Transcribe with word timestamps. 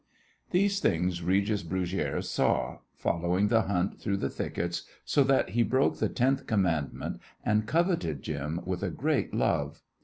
These 0.49 0.79
things 0.79 1.21
Regis 1.21 1.61
Brugiere 1.61 2.23
saw, 2.23 2.79
following 2.95 3.49
the 3.49 3.61
hunt 3.61 3.99
through 3.99 4.17
the 4.17 4.31
thickets, 4.31 4.81
so 5.05 5.23
that 5.25 5.49
he 5.49 5.61
broke 5.61 5.99
the 5.99 6.09
tenth 6.09 6.47
commandment 6.47 7.19
and 7.45 7.67
coveted 7.67 8.23
Jim 8.23 8.61
with 8.65 8.81
a 8.81 8.89
great 8.89 9.31
love. 9.31 9.83